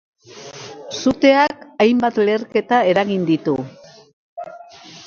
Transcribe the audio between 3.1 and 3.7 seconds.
ditu.